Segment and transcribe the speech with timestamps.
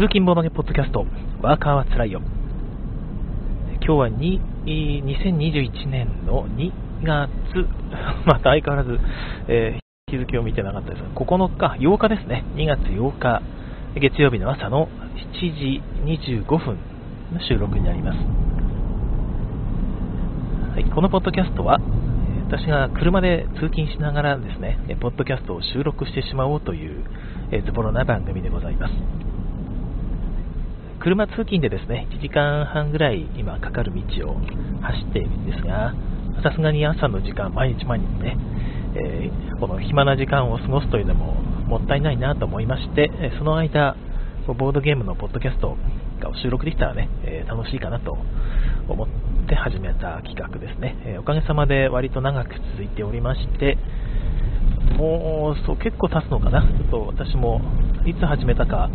[0.00, 1.04] 通勤ボードゲポッドキャスト、
[1.42, 2.22] ワーカーはつらいよ。
[3.84, 6.72] 今日は2021年の2
[7.04, 7.68] 月、
[8.24, 8.98] また相変わらず、
[9.48, 9.80] えー
[10.10, 12.44] 日付を見てなかったです9日、8日ですね。
[12.54, 13.42] 2月8日、
[13.94, 14.88] 月曜日の朝の
[15.34, 16.78] 7時25分
[17.34, 18.18] の収録になります。
[20.72, 21.78] はい、このポッドキャストは、
[22.48, 27.04] 私が車で通勤しながらですね、ポッドキャストを収録してしまおうという、
[27.50, 29.29] えズボラな番組でございます。
[31.00, 34.36] 車通勤でですね、1時間半ぐらい今かかる道を
[34.82, 35.94] 走っているんですが、
[36.42, 38.36] さすがに朝の時間、毎日毎日ね、
[38.96, 43.96] えー、この暇な時間を過ごすというのももったいないなと思いまして、その間、
[44.46, 45.78] ボードゲームのポッドキャスト
[46.20, 48.18] が収録できたらね、えー、楽しいかなと
[48.86, 49.08] 思っ
[49.48, 53.78] て始めた企画ですね、えー、おかげさまで割と長く続いておりまして、
[54.98, 57.62] もうそう結構経つのかな、ちょっと私も
[58.04, 58.90] いつ始めたか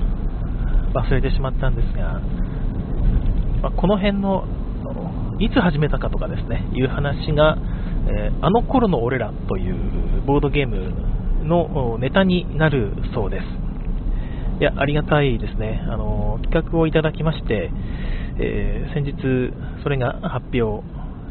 [0.96, 2.22] 忘れてしまったんですが、
[3.62, 4.46] まあ、この辺の
[5.40, 7.58] いつ始めたかとかですね、いう話が、
[8.08, 10.94] えー、あの頃の俺らというボードゲーム
[11.44, 13.44] のネタになるそうです。
[14.62, 15.84] いや、ありがたいですね。
[15.90, 17.70] あの、企画をいただきまして、
[18.40, 20.82] えー、先日、それが発表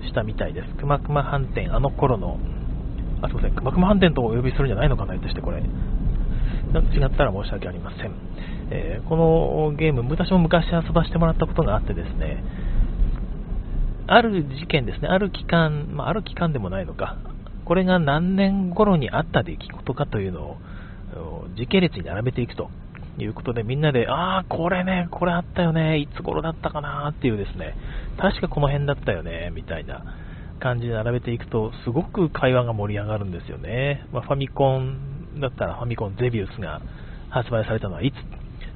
[0.06, 0.74] したみたいです。
[0.74, 2.38] くまくま飯店、あの頃の、
[3.22, 5.62] あ、すいません、くまくま飯店とお呼びするんじゃないのかな、としてこれ。
[6.80, 8.12] 違ったら申し訳ありません。
[8.70, 12.42] えー、このゲーム、私も昔遊ばせてもらったことがあってですね、
[14.06, 17.16] ある事件ですね、ある期間、まあ、ある期間でもないのか、
[17.64, 20.56] これが何年頃にあった出来事かというのを
[21.56, 22.70] 時系列に並べていくと
[23.18, 27.74] いうことで、みんなで、ああ、これね、これあったよね、いつ頃だったかなっていうですね、
[28.18, 30.04] 確かこの辺だったよね、みたいな
[30.60, 34.06] 感じで並べていくと、すごく会話が盛り上がるんですよね。
[34.12, 36.80] まあ、ファミコンだったらファミコンゼビウスが
[37.30, 38.14] 発売されたのはいつ？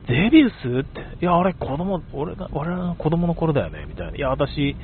[0.09, 4.17] デビウスって、いや、あれ、子供、俺が、俺が子供の頃だよね、みたいな。
[4.17, 4.75] いや、私、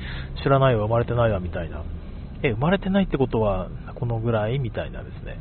[0.43, 1.81] 知らないわ、生まれてないわ、みたいな。
[2.43, 4.59] え、生まれてないってことは、このぐらい？
[4.59, 5.39] みたいなですね。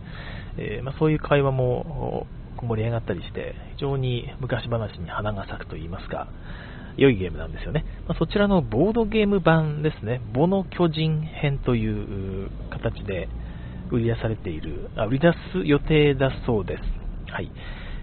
[0.57, 2.27] えー、まあ、そういう会話も
[2.63, 6.29] 盛り上がったりして、非常に昔話に花が咲くと言いますか、
[6.97, 7.85] 良いゲームなんですよね。
[8.09, 13.29] まあ、そちらのボードゲーム版ですね、ボの巨人編という形で
[13.91, 16.83] 売り出されている、あ売り出す予定だそうです。
[17.33, 17.51] はい。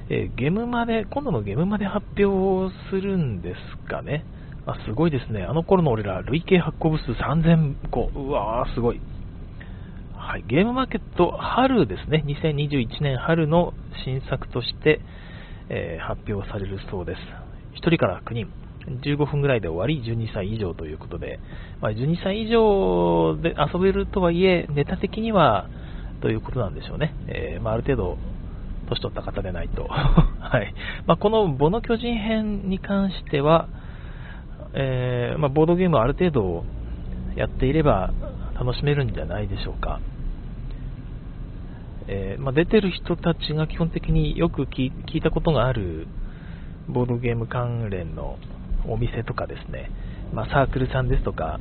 [0.09, 4.25] えー、ゲームまで、今度のゲームまで発表するんですかね。
[4.65, 5.43] あ、すごいですね。
[5.43, 8.11] あの頃の俺ら、累計発行部数3000個。
[8.13, 9.01] うわー、すごい。
[10.13, 12.23] はい、ゲームマーケット春ですね。
[12.27, 13.73] 2021年春の
[14.05, 15.01] 新作として、
[15.69, 17.19] えー、発表されるそうです。
[17.81, 18.47] 1人から9人。
[18.87, 21.39] 15分ぐらいで終わり、12歳以上ということで、
[21.81, 25.69] まあ、12歳以上で遊べるとはいえ、ネタ的には
[26.21, 27.13] ということなんでしょうね。
[27.27, 28.17] えー、まあ、ある程度
[28.89, 29.85] 年取った方でないと。
[29.89, 30.73] はい
[31.05, 33.67] まあ、このボの巨人編に関しては、
[34.73, 36.63] えー、ま、ボードゲームをある程度
[37.35, 38.11] やっていれば
[38.59, 39.99] 楽しめるんじゃないでしょうか。
[42.07, 46.07] えー、ま、出てる人たちが基本的によく聞いたことがある
[46.89, 48.37] ボードゲーム関連の
[48.87, 49.91] お店とかですね、
[50.33, 51.59] まあ、サークルさんですとか、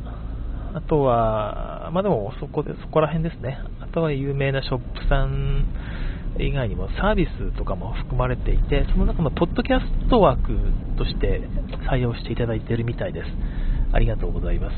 [0.75, 5.67] あとは、まあ、でもそこでそこら辺ですね、あとは有名なショップさん
[6.39, 10.57] 以外にもサービスとかも含まれていて、その中のポッドキャストワーク
[10.97, 11.41] として
[11.91, 13.27] 採用していただいているみたいです。
[13.93, 14.75] ありがとうございます。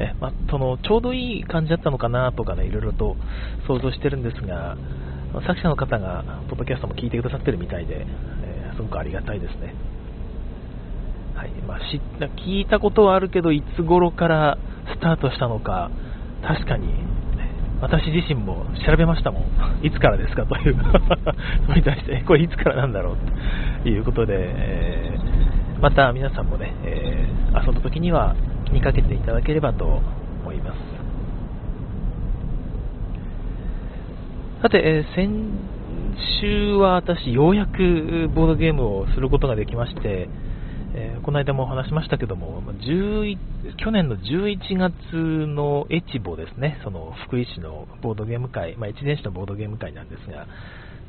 [0.00, 3.16] えまあ、そのちょうどいい感じだったのかなとかね、いろいろと
[3.68, 4.76] 想像してるんですが、
[5.46, 8.04] 作者の方がポッドキャストも聞いてくださってるみたいで、
[8.42, 9.74] えー、すごくありがたいですね。
[11.46, 14.58] いまあ、知った聞いたことはあるけど、いつ頃から
[14.94, 15.90] スタートしたのか、
[16.42, 16.88] 確かに
[17.84, 19.42] 私自身も調べましたもん。
[19.84, 20.76] いつからですかという。
[21.68, 23.16] それに対して、これいつからなんだろう
[23.82, 28.34] ということで、えー、また皆さんもね、えー、遊んだ時には
[28.64, 30.00] 気にかけていただければと
[30.42, 30.78] 思います。
[34.62, 35.30] さて、えー、先
[36.40, 40.30] 週は私、ようやくボードゲームをすることができまして、
[40.96, 42.62] えー、この間もお話しましたけども、
[43.78, 50.46] 去年の11月のエチボですね、その福井市のボードゲーム会、まあ、一年市のボードゲーム会なんですが、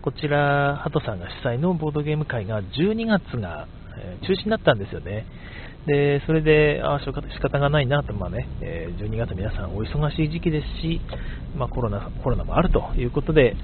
[0.01, 5.27] こちら、ハトさんが主催のボードゲーム会が12月が、えー、中止になったんですよね。
[5.85, 10.99] で、それで、あ仕方がないなと、まあね、えー、12月皆さんお忙しい時期ですし、
[11.55, 13.55] まあ、コロナ、コロナもあるということで、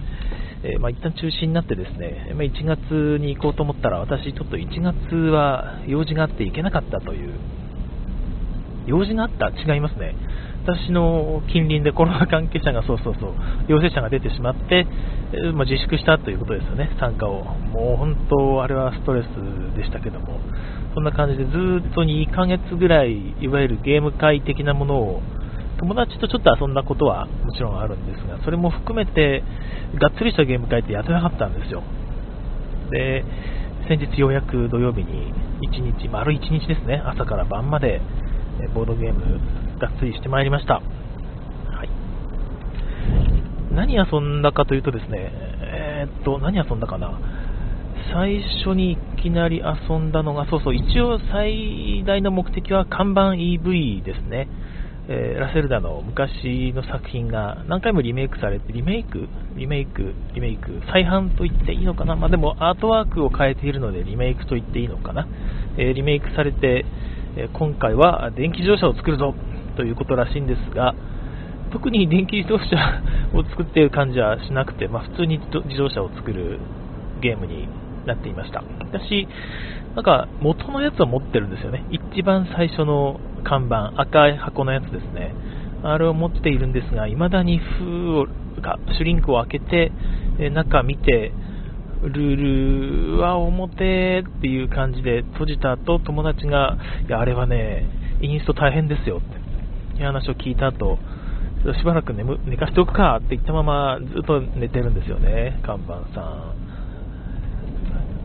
[0.63, 7.33] えー、まあ、一旦中止になってですね、まあ、1月に行こうと思ったら、私ちょっと1月は用事があって行けなかったという、
[8.85, 9.49] 用事があった？
[9.49, 10.15] 違いますね。
[10.63, 13.33] 私の近隣でコロナ関係者がそうそうそう
[13.67, 14.85] 陽性者が出てしまって、
[15.33, 17.43] え、まあ、自粛したということですよね、参加を。
[17.43, 19.25] もう本当、あれはストレス
[19.75, 20.39] でしたけども、
[20.93, 21.49] そんな感じでず
[21.89, 25.21] っと2ヶ月ぐらい、いわゆるゲーム会的なものを
[25.81, 29.41] 友達とちょっと遊んだことはもちろんあるんですが、それも含めて、
[29.99, 31.81] がっつりしたゲーム会ってやってなかったんですよ。
[32.91, 33.25] で、
[33.87, 37.99] 先日ようやく土曜日に1日、丸1日ですね、朝から晩まで
[38.75, 39.39] ボードゲーム
[39.79, 40.75] がっつりしてまいりました。
[40.75, 40.81] は
[41.83, 41.89] い。
[43.73, 45.31] 何遊んだかというとですね、
[45.61, 47.17] えー、っと、何遊んだかな。
[48.13, 54.47] 最初にいきなり遊んだのが、そうそう、一応最大の目的は看板 EV ですね。
[55.09, 62.15] えー、ラセルダの昔の作品が何回もリメイクされて、リメイクリメイクリメイク再販と言っていいのかな？
[62.15, 65.27] まあ、でもアートワークを変えているのでリメイクと言っていいのかな、
[65.77, 66.85] えー、リメイクされて、
[67.35, 69.33] えー、今回は電気自動車を作るぞ
[69.75, 70.93] ということらしいんですが、
[71.71, 72.75] 特に電気自動車
[73.33, 76.59] を作っている感じはしなくて、まあ、普通に自動車を作る
[77.21, 77.67] ゲームに
[78.05, 78.63] なっていました。
[78.79, 79.27] 私、
[79.95, 81.85] なんか元のやつを持ってるんですよね。
[81.91, 85.33] 一番最初の看板、赤い箱のやつですね。
[85.83, 88.27] あれを持っているんですが、未だに封
[88.61, 89.91] が、シュリンクを開けて、
[90.51, 91.31] 中見て、
[92.03, 96.77] ルールは表っていう感じで閉じた後、友達が、
[97.07, 97.85] いや、あれはね、
[98.21, 100.97] インスト大変ですよっていう話を聞いた後、
[101.79, 106.61] しばらく寝寝かしておくかって言ったままずっと寝てるんですよね、看板さん。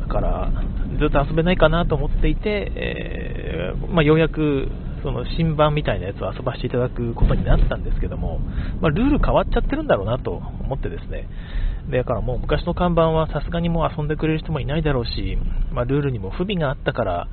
[0.09, 0.51] だから、
[0.99, 4.69] ずっと遊べないかなと思っていて、えー、まあ、ようやく
[5.03, 8.39] その新版みたいなやつを遊ばせていただくことになったんですけども、
[8.81, 11.29] まあ、ルール変わっちゃってるんだろうなと思ってですね、
[11.91, 15.39] だからもう昔の看板はさすがにもう遊んでくれる人もいないだろうし、
[15.73, 17.29] まあ、ルールにも不備があったから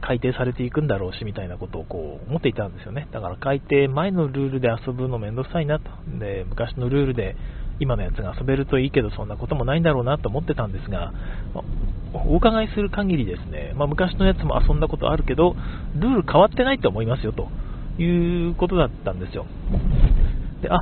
[0.00, 3.08] 改定されていくんだろうしみたいなことをこう思っていたんですよね。
[3.12, 5.90] だから改定前のルールで遊ぶのめんどくさいなと。
[6.18, 7.36] で、昔のルールで
[7.80, 11.12] 今のやつが遊べるといいけどそんなこともないんだろうなと思ってたんですが、
[12.12, 15.54] お伺いする限りですね、まあ、昔のやつも遊んだことあるけど、
[15.94, 17.48] ルール変わってないと思いますよと
[18.00, 19.46] いうことだったんですよ。
[20.62, 20.80] で、あ、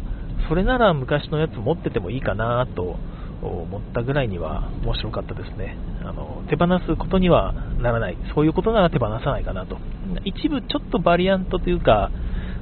[0.49, 2.96] それなら昔のやつ持っててもいいかなと
[3.43, 5.76] 思ったぐらいには面白かったですね。
[6.02, 8.17] あの手放すことにはならない。
[8.35, 9.79] そういうことなら手放さないかなと。
[10.25, 12.11] 一部ちょっとバリアントというか、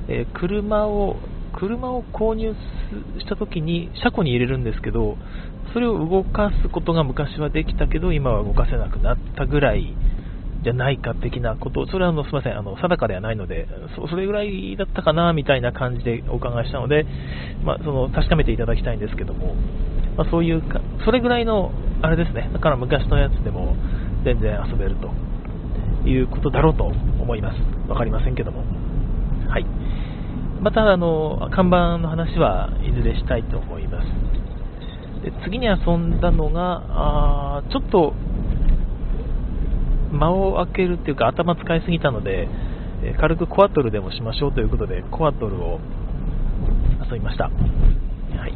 [0.09, 1.17] えー、車を
[1.63, 2.55] 車を購入
[3.21, 5.17] した時に車庫に入れるんですけど、
[5.73, 9.95] それを動かすことが昔はできたけど、今は動かせなくなったぐらい
[10.65, 17.07] じゃないか的なことそれはあのすみませんあの、定かではないのでそ、それぐらいだったかなみたいな感じでお伺いしたので、
[17.63, 19.55] まあ、その確かめていただきたいんですけども、
[20.17, 21.71] まあ、そういうか、それぐらいの、
[22.03, 23.77] あれですね、だから昔のやつでも
[24.25, 27.59] 全然遊べるということだろうと思います。
[27.87, 28.65] 分かりませんけども。
[29.49, 30.02] はい
[30.63, 34.07] またあの看板の話はいずれしたいと思います。
[35.25, 36.83] で次に遊んだのが、
[37.59, 38.15] あちょっと
[40.13, 42.49] 間を空けるっていうか頭使いすぎたので、
[43.03, 45.81] え軽くコアトルでもしましょうということで、コアトルを
[47.05, 47.45] 遊びました。
[47.45, 47.51] は
[48.47, 48.55] い、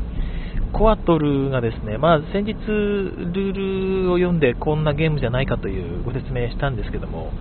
[0.73, 7.33] コアトルがですね、まあ、先日ルールを読んでこんなゲームじゃないかというご説明したんですけども、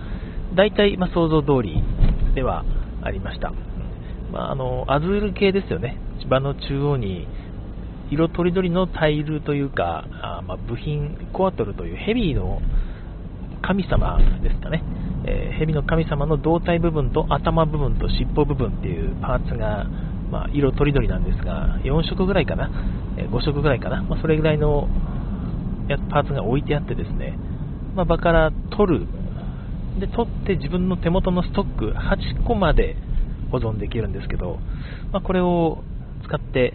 [0.56, 1.84] 大体、ま想像通り
[2.34, 2.64] では
[3.02, 3.52] ありました。
[4.32, 7.26] まあ、あのアズール系ですよね、芝の中央に
[8.10, 12.60] 色とりどりのタイルというか、あまあ、部品、コアトルというヘビーの
[13.62, 14.82] 神様ですかね、
[15.26, 19.86] えー、蛇の神様の胴体部分と頭部分と尻尾部分っていうパーツが、
[20.30, 22.70] まあ、色とりどりなんですが、4色ぐらいかな、
[23.18, 24.88] えー、5色ぐらいかな、まあ、それぐらいの
[26.10, 27.36] パーツが置いてあってですね、
[27.94, 29.06] ま、場から取る、
[29.98, 32.96] で取って自分の手元のストック8個まで
[33.50, 34.58] 保存できるんですけど、
[35.12, 35.82] まあ、これを
[36.24, 36.74] 使って、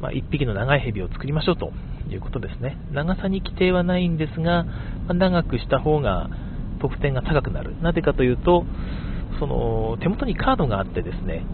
[0.00, 1.72] まあ、1匹の長い蛇を作りましょうと
[2.10, 2.78] いうことですね。
[2.92, 4.64] 長さに規定はないんですが、
[5.08, 6.28] ま長くした方が
[6.80, 7.76] 得点が高くなる。
[7.82, 8.64] なぜかというと、
[9.38, 11.44] その手元にカードがあってですね、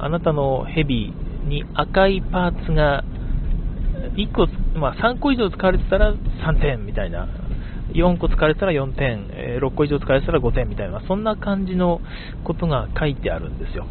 [0.00, 1.12] あなたのヘビ
[1.46, 3.04] に赤いパーツが
[4.16, 4.46] 1個、
[4.78, 7.28] まあ、3個以上使われてたら3点みたいな、
[7.94, 9.28] 4個使われたら4点、
[9.60, 12.00] 6個以上使われたら5点みたいな、そんな感じの
[12.44, 13.86] ことが書いてあるんですよ。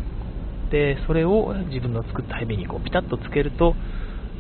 [0.72, 3.76] で、それを自分の作ったヘビにこうピタッとつけると、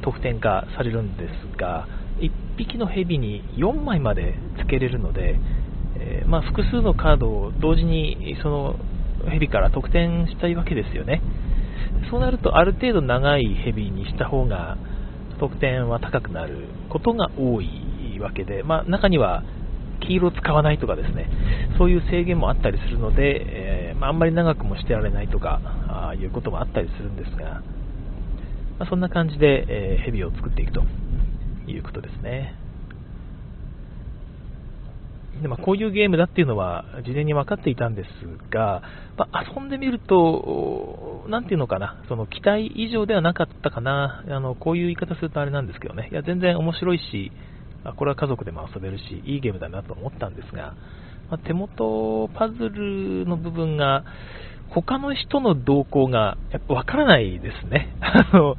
[0.01, 1.87] 得点化されるんですが、
[2.19, 5.39] 1匹のヘビに4枚までつけれるので、
[5.99, 8.75] えー、まあ、複数のカードを同時にその
[9.29, 11.21] ヘビから得点したいわけですよね。
[12.11, 14.77] そうなると、ある程度長いヘビにした方が
[15.39, 17.67] 得点は高くなることが多い
[18.19, 19.43] わけで、まあ、中には
[20.01, 21.29] 黄色使わないとかですね、
[21.77, 23.45] そういう制限もあったりするので、
[23.89, 25.59] えー、まあ、あんまり長くもしてられないとか
[26.09, 27.61] あいうこともあったりするんですが、
[28.79, 30.83] まあ、そんな感じで、えー、ヘビを作っていくと
[31.67, 32.55] いうことですね。
[35.41, 38.07] でまあ、こういうゲームだっていうのは事前に分かっていたんです
[38.49, 38.81] が、
[39.17, 47.31] まあ、遊んでみると、なんていうのかな、その期待以上ではなかったかな、あのこういう言い方するとあれなんですけどね、いや全然面白いし、
[47.87, 50.75] あこれは家族でも遊べるし、いいゲームだなと思ったんですが、
[51.31, 54.03] まあ、手元パズルの部分が、
[54.69, 57.95] 他の人の動向がやっぱ分からないですね。
[58.01, 58.57] あの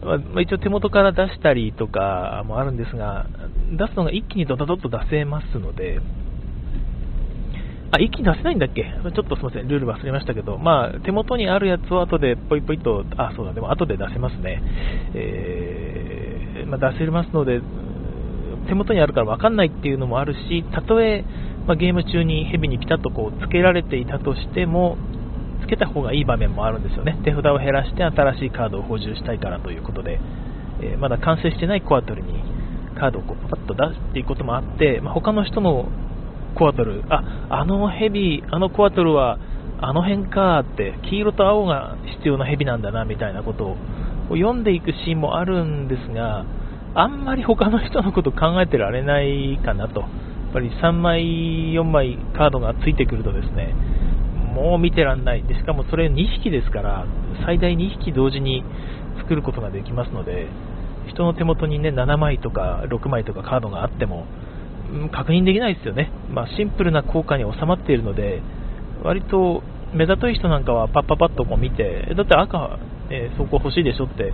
[0.00, 3.26] まあ、一応手元から出したりとかもあるんですが、
[3.72, 6.00] 出すのが一気にドドドッと出せますので、
[7.90, 8.84] あ、一気に出せないんだっけ？
[8.84, 14.62] ちょっとすみません、ルール忘れましたけど、まあ、手元にあるやつを後でポイポイと、あ、そうだ、でも後で出せますね。
[15.14, 17.60] えー、まあ、出せますので、
[18.68, 21.24] 手元にあるから分かんないっていうのもあるし、たとえ、
[21.66, 24.96] まあ、ゲーム中にヘビにピタッとこうつけられていたとしても、
[25.62, 27.18] つけた方がいい場面もあるんですよね。
[27.24, 30.20] 手札を減らして新しいカードを補充したいからということで、
[30.80, 32.32] えー、まだ完成してないコアトルに
[32.98, 35.88] カードをこうパッと出すっていうこともあって、まあ、他の人の
[36.56, 39.38] コアトル、あ、あのヘビ、あのコアトルは
[39.80, 43.76] あの辺かって、黄色と青が必要なヘビなんだなみたいなことを
[44.30, 46.44] 読んでいくシーンもあるんですが、
[46.94, 50.00] あんまり他の人のこと考えてられないかなと。
[50.00, 51.22] やっぱり3枚、
[51.72, 53.74] 4枚カードがついてくるとですね、
[54.54, 55.42] もう見てらんない。
[55.42, 57.04] で、しかもそれ2匹ですから、
[57.44, 58.64] 最大2匹同時に
[59.18, 60.46] 作ることができますので、
[61.08, 64.26] 人の手元にね、7枚とか6枚とかカードがあっても、
[65.12, 66.10] 確認できないですよね。
[66.30, 68.40] まあ、シンプルな効果に収まっているので、
[69.04, 69.62] 割と
[69.94, 72.78] 目ざとい人なんかはパッパパッとこう見て、だって赤、
[73.10, 74.32] えー、そこ欲しいでしょって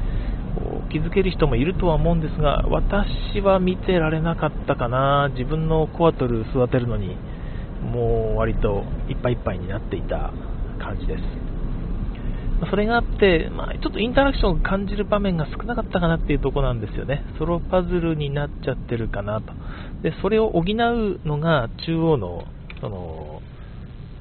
[0.91, 5.31] 気づける人もいるとは思うんですが、私は見てられなかったかな。
[5.33, 7.17] 自分のコアトル育てるのに、
[7.83, 10.33] もう割といっぱいいっぱいになっていた
[10.79, 11.45] 感じです。
[12.71, 17.25] それがあって、まあ、ちょっとインタラクションを感じる場面が少なかったかなっていうところなんですよね。
[17.39, 19.53] ソロパズルになっちゃってるかなと。
[20.03, 20.65] で、それを補う
[21.25, 22.45] のが中央の、
[22.81, 23.43] その、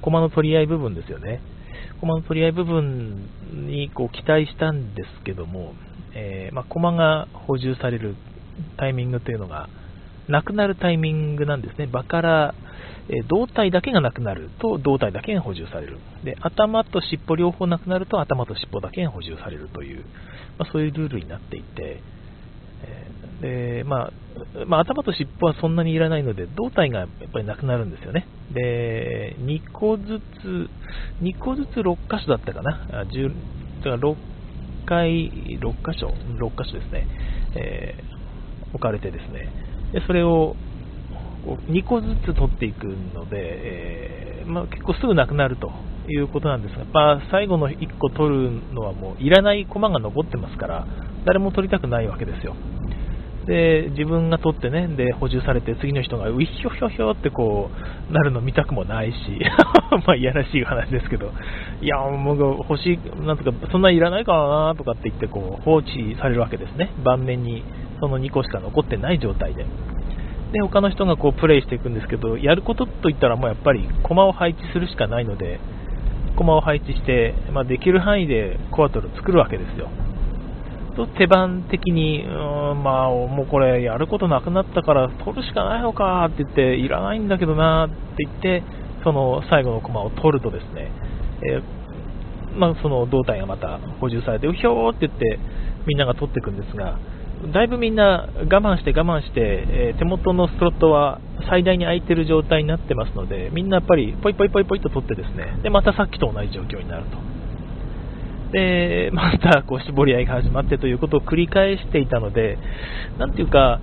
[0.01, 1.41] コマの取り合い部分ですよね。
[2.01, 3.29] コマの取り合い部分
[3.67, 5.73] にこう期待したんですけども、
[6.15, 8.15] えー、まあ、コマが補充される
[8.77, 9.69] タイミングというのが、
[10.27, 11.87] なくなるタイミングなんですね。
[11.87, 12.55] 場から
[13.09, 15.99] え胴体だけがなくなると胴体だけが補充される。
[16.23, 20.05] で頭と尻尾両方なくなると頭と尻尾だけが補充されるという、
[20.57, 22.01] まあ、そういうルールになっていて、
[23.41, 24.13] えでまあ
[24.65, 28.25] まあ、頭と尻尾はそんなにいらないので胴体がやっぱりなくなるんですよね。
[28.53, 30.69] で2個ずつ
[31.21, 33.05] 2個ずつ6箇所だったかな。
[33.11, 33.33] 10
[33.79, 34.15] だから6
[34.85, 36.07] 回6箇所
[36.39, 37.07] 6箇所ですね、
[37.55, 39.49] えー、置かれてですね
[39.93, 40.55] でそれを
[41.69, 45.71] 2個ずつ取っていくので、えー、まあ、結構すぐなくなると
[46.09, 50.87] いうことなんですが、まあ、最後の1個取るのはもういらない駒が残ってますから
[51.25, 52.55] 誰も取りたくないわけですよ。
[53.45, 57.69] で自分が取ってねで補充されて次の人がウィッヒョヒョヒョってこ
[58.09, 59.15] うなるの見たくもないし
[60.05, 61.31] まあいやらしい話ですけど
[61.81, 67.63] いやもう欲しいなんとかそんないらないかなとかって言ってこう放置されるわけですね盤面に
[67.99, 69.65] その2個しか残ってない状態で
[70.53, 75.59] で他の人がこうプレイしていくんですけど、やることといったらもうやっぱり駒を配置するしかないので、
[76.37, 79.89] 駒を配置して、まあ、できる範囲でコアトル作るわけですよ。
[80.95, 88.63] と手番的に、うん、まあ、もうこれやることなくなったから取るしかないのかって言って、いらないんだけどなって言って、
[89.03, 90.91] その最後の駒を取るとですね、
[91.43, 95.39] えー、まあ、その胴体がまた補充されて、うひょーって言って
[95.87, 96.99] みんなが取っていくんですが、
[97.51, 101.19] だいぶみんな我慢して我慢して、えー、手元のスロットは
[101.49, 107.17] 最大に空いてる状態になってますので、みんなやっぱりポイポイポイポイと取ってですね、で、またさっきと同じ状況になると。
[108.53, 112.57] で、またこう絞り合いが始まってということを繰り返していたので、
[113.17, 113.81] なんていうか、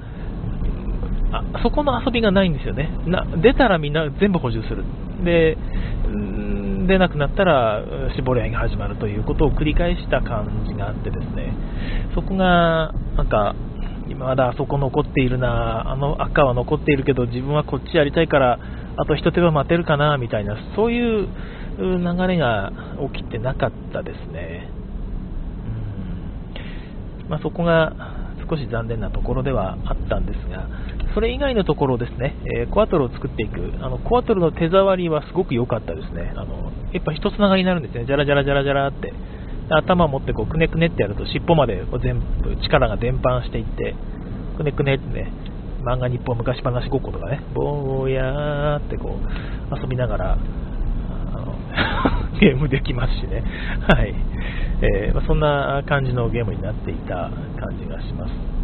[1.33, 2.91] あそこの遊びがないんですよね。
[3.07, 4.85] な出たらみんな全部補充する。
[5.25, 5.59] で、
[6.87, 7.83] 出なくなったら
[8.17, 11.53] 絞り合いが始まるということを繰り返した感じがあってですね、
[12.15, 13.55] そこがなんか
[14.19, 18.59] まだあそこ残っているな、あの赤は残っているけど自分はこっちやりたいから
[18.97, 21.29] あと一手間待てるかなみたいな、そういう
[21.81, 22.73] う流れが
[23.13, 24.69] 起きてなかったですね。
[27.25, 27.93] うんまあ、そこが
[28.49, 30.69] 少し残念なところではあったんですが、
[31.15, 36.33] それ以外のところですね、えー、コアトルを作っていく、あのコアトルの手触りはすごく良かったですね。
[36.37, 39.13] あのやっぱ一つながりになるんですね、じゃらじゃらじゃらじゃらって。
[39.73, 43.95] 頭を持ってこうくねくねってやると尻尾までこう全部力が伝播していって、
[44.57, 45.31] くねくねってね、
[45.85, 50.39] 漫画日本昔話ごっことかね、ぼーやーってこう遊びながら
[52.41, 53.43] ゲームできますしね、
[53.89, 54.15] はい
[54.83, 58.61] えーまあ、そんな感じのゲームになっていた感じがします。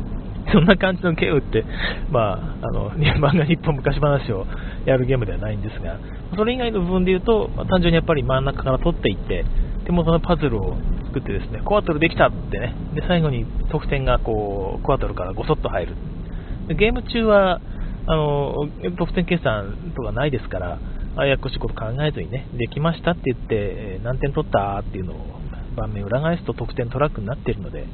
[0.52, 1.64] そんな感じのゲームって、
[2.10, 4.46] まあ、あの 漫画日本昔話を
[4.84, 5.96] やるゲームではないんですが、
[6.36, 9.44] それ以外の部分で言うと、まあ、単純にやっぱり真ん中から取っていって、
[9.84, 15.94] 手元のパズルを作ってですね、コアトルできたってね、で最後に得点がこうコアトルからごそっと入る。
[16.76, 17.60] ゲーム中は
[18.06, 20.78] あの得点計算とかないですから、
[21.18, 25.40] あやこしいこと考えずにね、できましたって言って、何点取ったっていうのを
[25.74, 27.86] 盤面裏返すと得点トラックになっているので、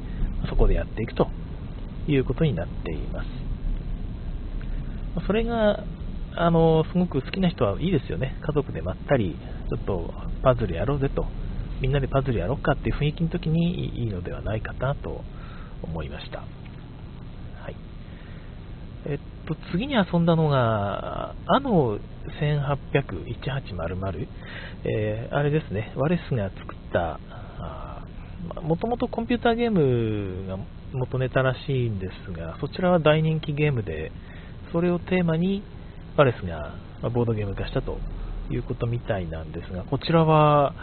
[0.49, 1.29] そこでやっていくと
[2.05, 3.27] いうことになっています。
[5.25, 5.85] それが、
[6.35, 8.35] あの、すごく好きな人はいいですよね。
[8.41, 9.37] 家族でまったり、
[9.69, 11.25] ちょっとパズルやろうぜと、
[11.79, 15.23] みんなでパズルやろうかっていう雰囲気の時にいいのではないかなと
[15.81, 16.43] 思いました。
[19.05, 21.99] えっと、次に遊んだのが、あの
[22.41, 24.27] 1800-1800、
[24.85, 27.19] えー、あれですね、ワレスが作った、
[28.61, 30.57] もともとコンピューターゲームが
[30.93, 34.11] 元ネタらしいんですが、そちらは大人気ゲームで、
[34.71, 35.63] それをテーマに
[36.15, 36.75] ワレスが
[37.09, 37.97] ボードゲーム化したと
[38.49, 40.73] いうことみたいなんですが、こちらは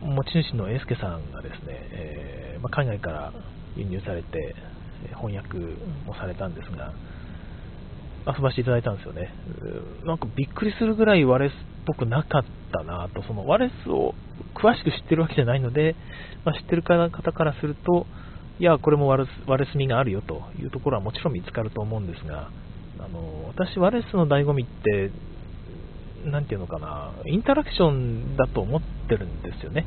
[0.00, 3.32] 持ち主のエスケさんがですね、えー、まあ、海外から
[3.76, 4.54] 輸入されて
[5.16, 5.58] 翻訳
[6.06, 6.92] もされたんですが、
[8.26, 9.30] 遊ばせていただいたんですよね。
[10.04, 11.54] なんかびっくりするぐらいワレスっ
[11.86, 14.14] ぽくなかったなと、そのワレスを
[14.54, 15.96] 詳しく知ってるわけじゃないので、
[16.44, 18.06] まあ、知ってる方からすると、
[18.60, 22.50] いや、これもワレスワレス味があるよというところはもちろん見つかると思うんですが、
[22.98, 25.10] あの私、ワレスの醍醐味って、
[26.24, 29.86] なんていうのかな、インタラクションだと思ってるんですよね。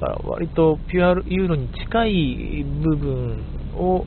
[0.00, 3.42] だから割とピュアユーロに近い部分
[3.74, 4.04] を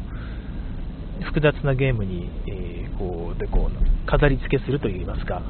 [1.25, 5.41] 複雑なゲームに、えー、こうでこう飾り付けするといいますか、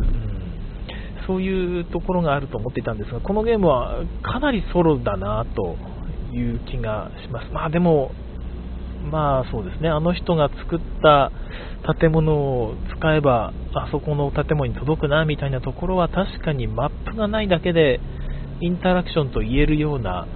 [0.00, 5.76] うん、そういうところがあると思っていたんですが、このゲームはかなりソロだなと
[6.32, 7.52] いう気がします。
[7.52, 8.12] まあでも、
[9.10, 11.32] まあそうですね、あの人が作った
[11.98, 18.00] 建物を使えば、あそこの建物に届くなみたいなところは確かにマップがないだけで
[18.60, 20.26] インタラクションと言えるような、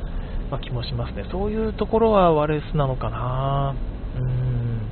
[0.53, 1.25] まあ、気もしますね。
[1.33, 3.75] そういうところはワレスなのかな。
[4.21, 4.83] うん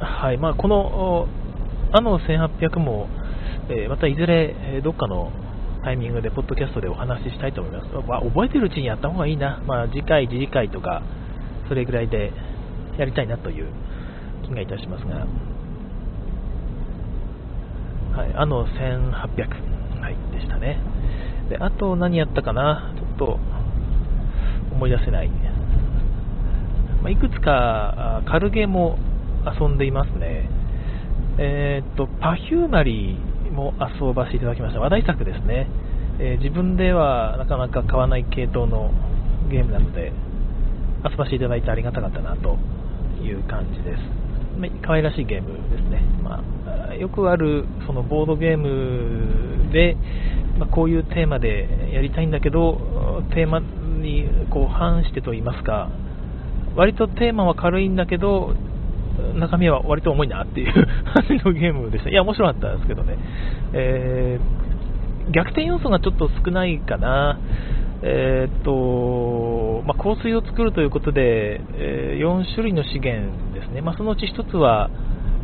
[0.00, 1.28] はいまあ、この
[1.92, 3.08] あの1800も、
[3.70, 5.30] えー、またいずれどっかの
[5.84, 8.08] タイミングでポッドキャストでお話ししたいと思います。
[8.08, 9.62] まあ、覚えてるうちにやった方がいいな。
[9.64, 11.02] まあ、次回、次次回とか、
[11.68, 12.32] それぐらいで
[12.98, 13.68] やりたいなという
[14.42, 15.24] 気がいたしますが、
[18.20, 19.12] はい、あの1800、
[20.00, 20.80] はい、でしたね。
[21.48, 22.92] で、あと何やったかな、
[24.78, 25.28] 思い出せない。
[27.02, 28.96] まあ、いくつか軽ゲーも
[29.44, 30.48] 遊んでいますね。
[31.38, 34.80] えー、っと、パフューマリーも遊ばせていただきました。
[34.80, 35.66] 話題作ですね。
[36.20, 38.92] えー、自分ではなかなか買わない系統の
[39.50, 40.12] ゲームなので、
[41.08, 42.56] 遊ばせていただいてありがたかったなと
[43.22, 44.02] いう感じです。
[44.82, 46.02] 可愛らしいゲームですね。
[46.22, 46.42] ま
[46.90, 49.96] あ、よくあるそのボードゲームで、
[50.58, 53.62] まあ、こういうテーマでやりたいんだけど、テーマ
[54.08, 55.90] にこう反してと言いますか、
[56.76, 58.54] 割とテーマは軽いんだけど、
[59.34, 60.72] 中身は割と重いなっていう
[61.12, 62.10] 感じのゲームでした。
[62.10, 63.16] いや、面白かったですけどね。
[63.72, 67.38] えー、逆転要素がちょっと少ないかな。
[68.02, 73.80] えー、っと、まあ、香水を作るということで、えー、4種類の資源ですね。
[73.80, 74.88] まあ、そのうち1つは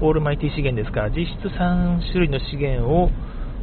[0.01, 3.11] オールマイティ資源ですから、実質3種類の資源を、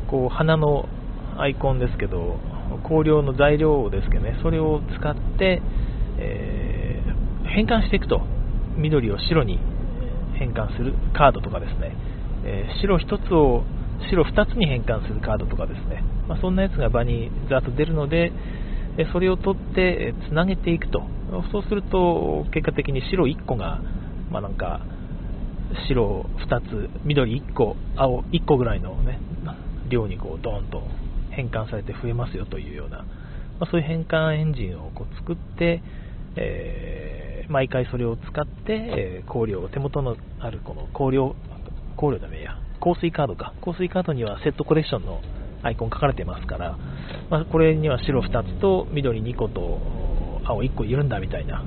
[0.07, 0.89] こう、花の
[1.37, 2.37] アイコンですけど、
[2.79, 5.61] 香料の材料ですけどね、それを使って、
[6.19, 8.21] えー、変換していくと。
[8.77, 9.59] 緑を白に
[10.37, 11.95] 変換するカードとかですね、
[12.45, 13.63] えー、白1つを
[14.09, 18.31] 白2つに変換するカードとかですね、まあ、そんなやつが場にざっと出るので、
[19.13, 21.03] それを取ってつなげていくと、
[21.51, 23.79] そうすると結果的に白1個が、
[24.31, 24.81] まあ、なんか
[25.87, 29.19] 白2つ、緑1個、青1個ぐらいの、ね、
[29.89, 30.83] 量にこうドーンと
[31.31, 32.99] 変換されて増えますよというような、
[33.59, 35.81] まあ、そういう変換エンジンをこう作って、
[36.35, 41.35] えー、毎回それを使って、えー、香料、手元のあるこの香料、
[41.97, 45.21] 香料だめや、香水カードか、香水カードにはセットコレクションの
[45.63, 46.77] アイコン書かれてますから、
[47.29, 51.63] まあ、これには白2つと緑2個と青1個いるんだみたいな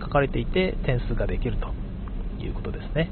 [0.00, 1.72] 書かれていて点数ができると
[2.42, 3.10] いうことですね。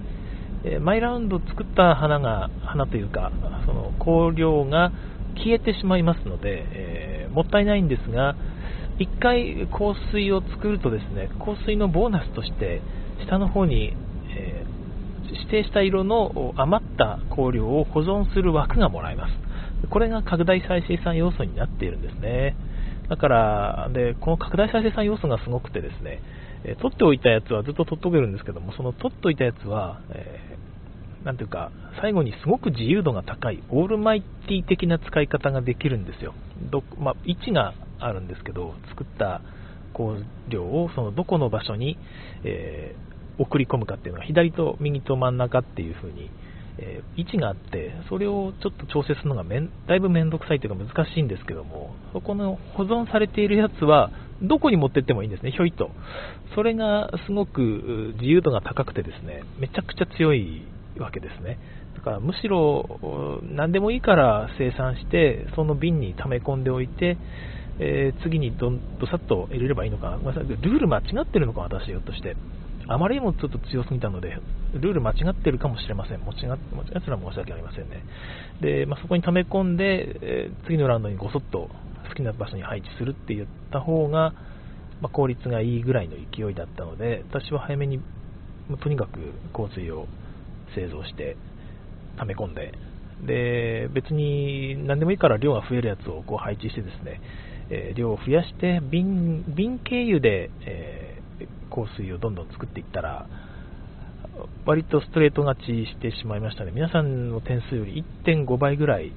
[0.64, 3.33] え毎ラウンド作った花が花というか
[3.66, 4.92] その香料が
[5.35, 8.35] 消えてしまいますので、えー、もったいないんですが
[8.99, 12.81] 1回香水を作るとですね香水のボーナスとして
[13.27, 13.97] 下の方に、
[14.29, 14.66] え
[15.33, 19.44] 指定した色の余った香料を保存する枠がもらえます。
[19.90, 22.57] これが拡大再生産要素になっているんですね。
[23.09, 26.23] だから、で、この拡大再生産要素がすごくてですね、
[26.64, 30.53] え取っておいたやつはずっと取っとけるんですけども、その取っておいたやつは、えー、
[31.24, 36.34] なんていうか、最後にすごく自由度が高い、オールマイティ的な使い方ができるんですよ。
[36.70, 39.40] どまあ、位置があるんですけど、作った
[39.94, 41.96] 香料をそのどこの場所に、
[42.44, 46.30] えー、送り込むかっていうのが、左と右と真ん中っていう風に、
[46.76, 54.10] えー、位置があって、それをちょっと調整するのがめんだいぶ面倒くさいというか難しいんですけども、そこの保存されているやつは、
[54.42, 55.90] どこに持ってってもいいんですね、ひょいと。
[56.54, 60.62] それがすごく自由度が高くてですね、めちゃくちゃ強い
[60.98, 61.59] わけですね。
[61.96, 67.16] だからむしろ何でもいいから生産して、その瓶に溜め込んでおいて、
[67.78, 72.37] えー、次にどどさっと入れればいいのか、な、ルール間違ってるのか、私、ひょっとして。
[72.87, 74.38] あまりにもちょっと強すぎたので、
[74.74, 76.20] ルール間違ってるかもしれません。
[76.20, 78.04] 間違ってたら申し訳ありませんね。
[78.61, 81.70] で、まあ、そこに溜め込んで、えー、次のラウンドにごそっと
[82.09, 84.35] 好きな場所に配置するって言った方が、
[85.00, 87.98] まあ、効率がいいぐらいの勢いだったので、私は早めに、
[88.68, 90.07] まあ、とにかく香水を
[90.74, 91.37] 製造して、
[92.16, 92.72] 溜め込んで、
[93.26, 97.20] で、別に何でもいいから量が増えるやつをこう配置してですね、
[97.70, 103.26] えー、量を増やして瓶、瓶経由で、えー、香水をどんどん作っていったら、
[104.66, 106.72] 割とストレート勝ちしてしまいましたね。
[106.74, 109.12] 皆さんの点数より1.5倍ぐらい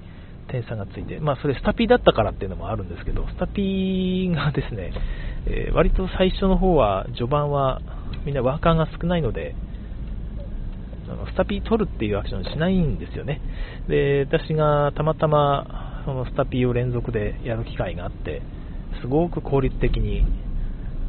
[0.47, 4.93] 点差がついて、まあ、それスタピーだったからっていうのもあるんですけど、スタピーがですね、
[5.45, 7.81] えー、割と最初の方は、序盤は
[8.25, 9.55] みんなワーカーが少ないので、
[11.09, 13.41] あのスタピー取るっていうアクションしないんですよね。
[13.87, 18.41] で、私がたまたまそのスタピーを連続でやる機会があって、
[19.01, 20.25] すごく効率的に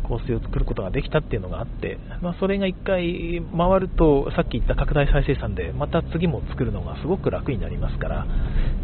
[0.08, 8.26] 香水を作ることができたっていうのがあって、まあ、それが1回回ると、さっき言った拡大再生産で、また次も作るのがすごく楽になりますから、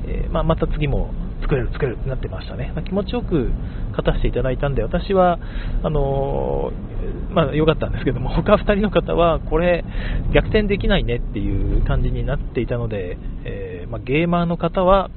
[0.07, 1.11] えー、まあ、また次も
[1.42, 2.73] 作れる、作れるってなってましたね。
[2.75, 3.51] まあ、気持ちよく
[3.90, 5.38] 勝たせていただいたんで、私は、
[5.83, 9.85] あのー、まあ、良かったんですけども、 他2人の方は、これ、
[10.33, 15.11] 逆転できないねっていう感じになっていたので、えー、まあ、ゲーマーの方は、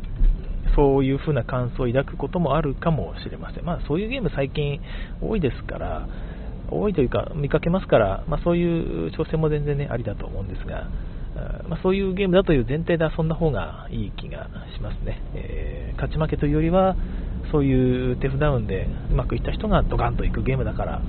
[0.76, 3.66] そういう風な感想を抱くこともあるかもしれません。
[3.66, 4.80] まあ、そういうゲーム最近
[5.22, 6.08] 多いですから、
[6.70, 10.88] 多いというか見かけますから、まあ、そういう挑戦も全然ね、ありだと思うんですが、
[11.70, 15.22] まあ、そういうゲームだという前提で遊んだ方がいい気がしますね。
[15.36, 16.96] えー、勝ち負けというよりは、
[17.52, 21.02] そういう手札ウンでうまくいった人がドカンといくゲームだから、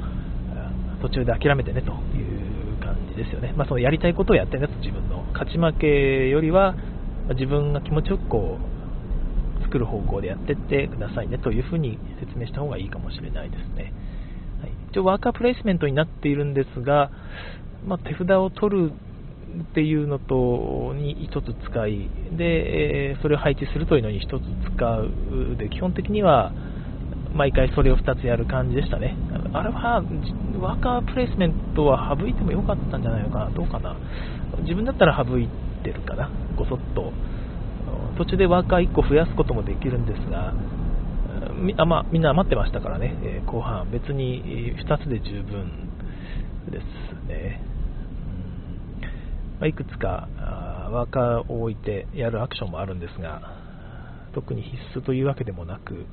[1.01, 3.55] 途中で諦めてねという感じですよね。
[3.57, 6.75] まあ、そのやりたいことをやってねと自分の勝ち負けよりは、
[7.31, 13.93] 自分が気持ちよくこう作る方向でやっていってくださいねというふうに説明した方がいいかもしれないですね。
[14.61, 17.11] はい、一応ワーカープレイスメントになっているんですが、
[17.87, 18.93] まあ、手札を取る
[19.71, 25.11] っていうのとに1つ使いで、それを配置するというのに1つ使う
[25.57, 26.53] で基本的には
[27.35, 29.17] 毎回それを2つやる感じでしたね。
[29.53, 30.03] あれは
[30.61, 33.97] ワーカープレイスメントは省いてもよかったんじゃないのかな、どうかな。
[34.63, 35.49] 自分だったら省い
[35.83, 37.13] てるかな、ごそっと。
[38.17, 40.53] 途中でワーカー1個増やすこともできるんですが、
[41.55, 45.89] みあまあ、みんな余ってましたからね、え、後半、別に2つで十分
[46.71, 46.85] です
[47.29, 47.61] ね。
[49.61, 50.29] ま、いくつか
[50.91, 53.43] ワーカーを置いてやるアクションもあるんですが、
[54.35, 56.07] 特に必須というわけでもなく、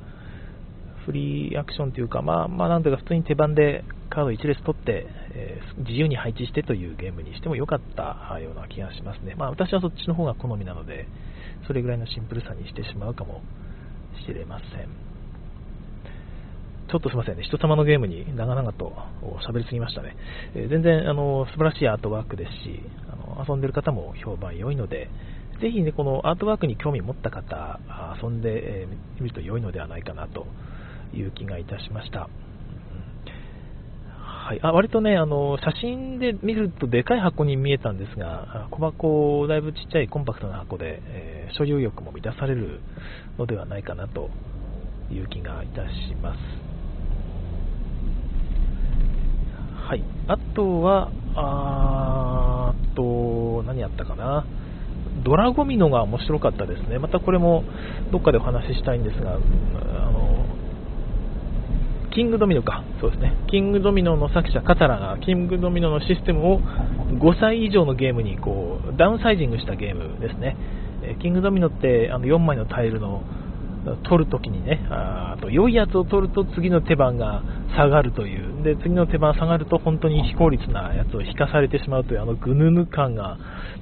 [1.05, 9.35] フリーアクションというか、まあ、まあ、なんとか普通に手番でカード1列取って、えー、自由に配置してというゲームにしても良かったような気がしますね。
[9.35, 11.07] まあ、私はそっちの方が好みなので、
[11.67, 13.41] それぐらいのシンプルさにしてしまうかも
[14.25, 14.89] しれません。
[16.87, 18.93] ちょっとすみませんね、人様のゲームに長々と
[19.47, 20.15] 喋りすぎましたね。
[20.55, 22.81] えー、全然あの素晴らしいアートワークですし、
[23.35, 25.09] の遊んでる方も評判良いので、
[25.61, 27.79] ぜひね、このアートワークに興味持った方、
[28.21, 28.87] 遊んで
[29.19, 30.47] みると良いのではないかなと
[31.13, 32.29] いう気がいたしました。
[34.17, 42.81] はい、あ割とねあの、写真で見るとでかい箱に見えたんですが、小箱、だいぶちっちゃいコンパクトな箱で、えー、所有欲も満たされる
[43.39, 44.29] のではないかなと
[45.11, 46.37] いう気がいたします。
[49.87, 52.14] はい、あとは、あ、
[53.65, 54.45] 何やったかな。
[55.23, 56.99] ドラゴミノが面白かったですね。
[56.99, 57.63] またこれも
[58.11, 59.39] どっかでお話ししたいんですが、あ
[60.11, 60.45] の
[62.13, 70.55] キングドミノか、そうですね、キングドミノの作者、カタラがキングドミノのシステムを5歳以上のゲームにこうダウンサイジングしたゲームですね。
[71.21, 73.21] キングドミノってあの4枚のタイルの
[74.03, 77.43] 取るときにねあ、あと良いやつを取ると次の手番が
[77.75, 83.37] 下がるという、で次の手番下がると本当に非効率なやつを引かされてしまうという、あのぐぬぬ感が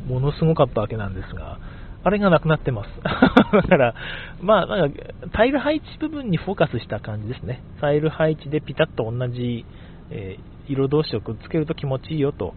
[0.08, 1.60] ものすごかったわけなんですが、
[2.06, 2.90] あれがなくなってます。
[3.02, 3.96] だから、
[4.42, 5.00] まあ、なんか、
[5.32, 7.64] タイル配置部分にフォーカスした感じですね。
[7.80, 9.66] タイル配置でピタッと同じ、
[10.12, 12.56] えー、色同士をくっつけると気持ちいいよと。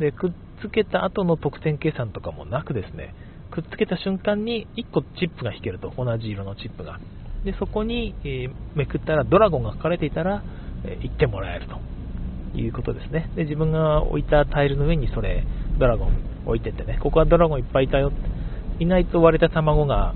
[0.00, 3.14] で、くっつけた後の得点計算とかもなくですね、
[3.62, 7.00] くっつけた瞬間に1個チップが引けると、同じ色のチップが。
[7.44, 10.42] で、そこに、え、めくったらドラゴンが書かれていたら、
[10.84, 11.78] えー、1点もらえると
[12.56, 13.30] いうことですね。
[13.34, 15.44] で、自分が置いたタイルの上にそれ、
[15.78, 16.12] ドラゴン
[16.46, 18.12] 置いてってね、ここはドラゴンいっぱいいたよ、
[18.78, 20.14] いないと割れた卵が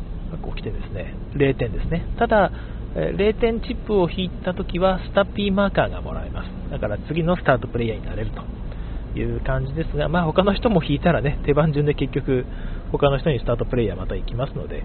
[0.54, 2.06] 起きてですね、0点ですね。
[2.18, 2.52] ただ、
[2.94, 6.70] 0点チップを引いたときは、スタッピーマーカーがもらえます。
[6.70, 12.46] だから次のスタートプレイヤーになれるという感じですが、まあ他の人も引いたらね、手番順で結局、
[12.92, 14.84] 他の人にスタートプレイヤーまた行きますので、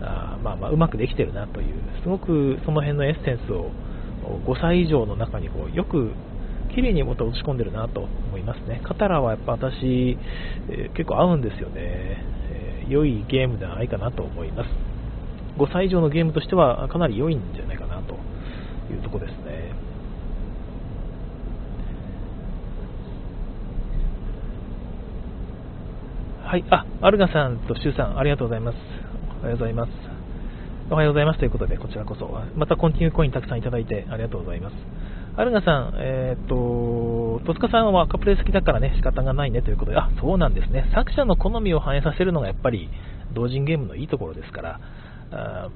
[0.00, 3.70] あまあまあうまくできてるなという、すごくその辺のエッセンスを
[4.46, 6.12] 5歳以上の中にこうよく
[6.74, 8.80] 綺麗にまた落ち込んでるなと思いますね。
[8.84, 10.16] カタラはやっぱ私、
[10.70, 14.68] えー、結構合うんですよね、えー、良いゲームではないかなと思います。
[15.58, 18.14] 5歳以上のゲームとしてはかなり良いんじゃないかなと
[18.90, 19.71] いうところですね。
[26.52, 28.76] はい、あ、アルガさんとシュウさん、ありがとうございます。
[29.40, 29.90] おはようございます。
[30.90, 34.74] おはようございますということで、こちらこそ、またコンティニューコインたくさんいただいてありがとうございます。
[35.38, 40.90] アルガさん、えー、っと、戸塚さんは赤プレー好きだからね、仕方がないねということで、あ、そうなんですね。
[40.94, 42.90] 作者の好みを反映させるのがやっぱり
[43.32, 44.80] 同人ゲームのいいところですから、
[45.30, 45.70] あ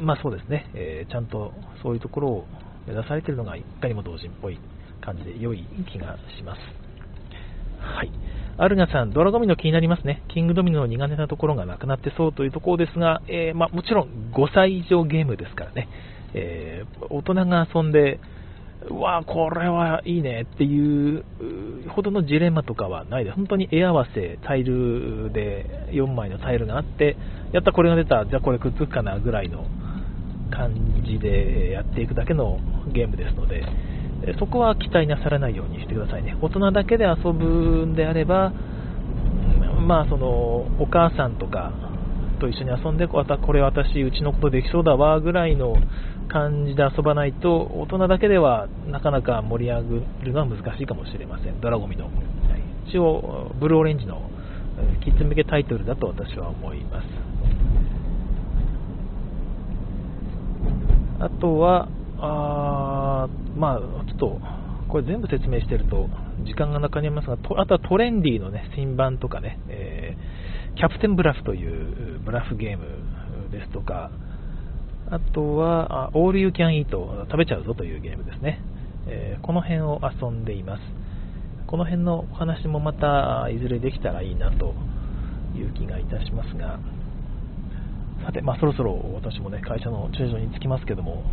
[0.00, 2.46] まあそうですね、えー、ちゃんとそういうところを
[2.86, 4.60] 目指されているのがいかにも同人っぽい
[5.00, 6.60] 感じで良い気がします。
[7.80, 8.12] はい。
[8.58, 10.22] アルガさん、ドラゴミの気になりますね。
[10.28, 15.88] キングドミノの苦手なところがなくなってそうというところですが、えー、ま、もちろん5歳以上ゲームですからね、
[16.34, 18.20] えー、大人が遊んで、
[18.90, 21.24] うわこれはいいねっていう
[21.90, 27.16] ほどのジレンマとかはないで、本当に絵合わせ、タイルで4枚のタイルがあって、
[27.52, 29.64] やったこれが出た、じゃあこれくっつくかなぐらいの
[30.50, 32.58] 感じでやっていくだけの
[32.92, 33.62] ゲームですので、
[34.38, 36.36] そこは期待なさらないようにしてくださいね。
[36.40, 38.52] 大人だけで遊ぶんであれば、
[39.86, 40.26] まあ、その
[40.78, 41.72] お母さんとか
[42.40, 45.76] と一緒に遊んで、これ私、うちのことできそうだわぐらいの
[46.28, 49.88] 感じで遊ばないと、大人だけではなかなか盛り上げ
[50.24, 51.60] るのは難しいかもしれません。
[51.60, 52.10] ドラゴミの。
[52.88, 54.22] 一応、ブルーオレンジの
[55.04, 57.06] キッズ向けタイトルだと私は思います。
[61.20, 61.88] あとは、
[62.24, 64.40] あまあ、ちょっと、
[64.88, 66.08] これ全部説明してると
[66.44, 74.10] 時間がなくなりますが、あとはトレンディのね、新版とかね、えー、キャプテンブラフというブラフゲームですとか、
[75.10, 78.60] あとは、オールユーキャンイート食べちゃうぞというゲームですね、
[79.08, 80.82] えー、この辺を遊んでいます。
[81.66, 84.74] この辺のお話もまたいずれできたらいいなと
[85.56, 86.78] いう気がいたしますが、
[88.24, 91.24] さて、まあ、そろそろ私もね、会社の駐車場に着きますけども、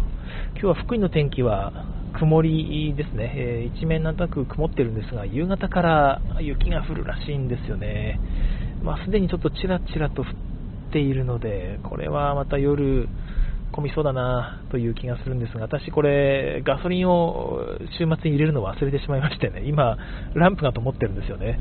[0.54, 1.86] 今日は福井の天気は
[2.18, 8.20] 曇りですね、えー、一面なんとなく曇ってるんですが、夕方から雪が降るらしいんですよね。
[8.84, 13.08] まあ、すでにちょっとちらちらと降っているので、これはまた夜、
[13.72, 17.60] 混みそうだなという気がするんですが、私これ、ガソリンを
[17.98, 19.98] 週末に入れるのを忘れてしまいましてね、今、
[20.34, 21.60] ランプが灯ってるんですよね。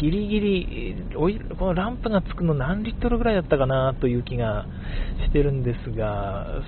[0.00, 0.96] ギリギリ、
[1.58, 4.64] このランプがつくの何リットルぐらいだったかなという気が
[5.26, 6.62] してるんですが、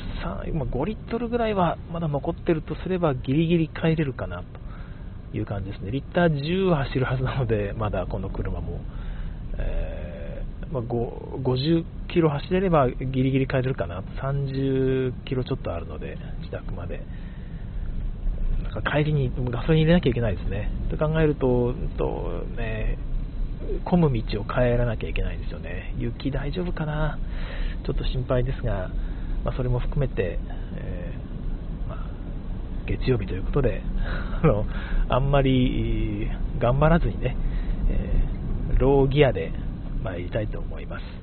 [0.44, 4.42] 5リットルぐらいはまだ残ってるとすればギリギリ帰れるかな
[5.32, 5.90] という感じですね。
[5.90, 8.80] リッター10走るはずなので、まだこの車も。
[9.56, 17.00] えー、まあ、50キロ走れればギリギリ帰れるかな、30キロちょっとあるので、自宅まで。
[18.90, 20.70] 帰りにガソリン入れなきゃいけないですね。
[20.90, 22.98] と考えると、とね、
[23.84, 25.94] 混む道を帰らなきゃいけないですよね。
[25.98, 27.18] 雪大丈夫かな？
[27.84, 28.90] ちょっと心配ですが、
[29.44, 30.38] まあ、それも含めて、
[30.76, 32.06] えー、まあ、
[32.86, 33.82] 月曜日ということで、
[34.42, 34.64] あの
[35.08, 37.36] あんまり頑張らずにね、
[37.90, 39.52] えー、ローギアで
[40.02, 41.21] 参りたいと思います。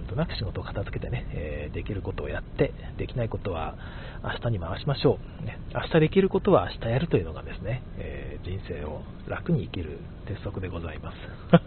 [0.00, 3.76] なんとなく仕事を片付けてね、えー、できることをやって、できないことは
[4.22, 5.44] 明日に回しましょう。
[5.44, 11.16] ね、明日できることは明日やるというのがですね、えー、人生を楽に生きる鉄則でございます。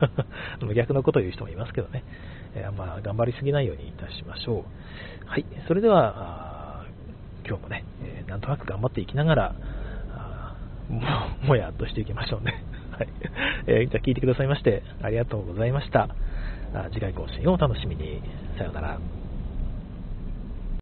[0.74, 2.04] 逆のことを言う人もいますけどね、
[2.56, 4.65] えー、まあ、頑張りすぎないようにいたしましょ
[5.26, 5.30] う。
[5.30, 6.86] はい、それでは、
[7.48, 9.56] 今日もね、えなんとなく頑張っていきながら、
[10.89, 11.02] も
[11.48, 12.63] もやっとしていきましょうね。
[12.91, 13.08] はい。
[13.67, 16.10] えー、じゃあ聞いてくださいまして、ありがとうございました。
[16.92, 18.22] 次回更新をお楽しみに。
[18.58, 19.23] さようなら。